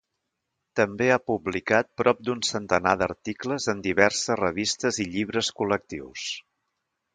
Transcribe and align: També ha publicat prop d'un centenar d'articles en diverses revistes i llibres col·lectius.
També 0.77 1.09
ha 1.15 1.25
publicat 1.31 1.89
prop 2.03 2.23
d'un 2.29 2.41
centenar 2.47 2.95
d'articles 3.03 3.69
en 3.75 3.85
diverses 3.89 4.41
revistes 4.43 5.01
i 5.05 5.09
llibres 5.15 5.55
col·lectius. 5.63 6.29